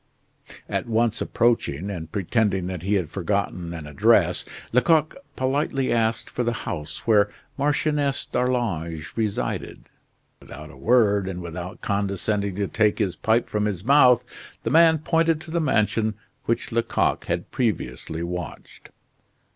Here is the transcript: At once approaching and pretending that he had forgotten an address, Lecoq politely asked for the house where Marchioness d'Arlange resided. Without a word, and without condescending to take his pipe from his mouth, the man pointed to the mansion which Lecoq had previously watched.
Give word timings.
At 0.67 0.87
once 0.87 1.21
approaching 1.21 1.91
and 1.91 2.11
pretending 2.11 2.65
that 2.65 2.81
he 2.81 2.95
had 2.95 3.11
forgotten 3.11 3.71
an 3.71 3.85
address, 3.85 4.45
Lecoq 4.73 5.13
politely 5.35 5.93
asked 5.93 6.27
for 6.27 6.43
the 6.43 6.53
house 6.65 7.05
where 7.05 7.29
Marchioness 7.55 8.25
d'Arlange 8.25 9.13
resided. 9.15 9.83
Without 10.39 10.71
a 10.71 10.75
word, 10.75 11.27
and 11.27 11.39
without 11.39 11.81
condescending 11.81 12.55
to 12.55 12.67
take 12.67 12.97
his 12.97 13.15
pipe 13.15 13.47
from 13.47 13.65
his 13.65 13.83
mouth, 13.83 14.25
the 14.63 14.71
man 14.71 14.97
pointed 14.97 15.39
to 15.41 15.51
the 15.51 15.61
mansion 15.61 16.15
which 16.45 16.71
Lecoq 16.71 17.25
had 17.25 17.51
previously 17.51 18.23
watched. 18.23 18.89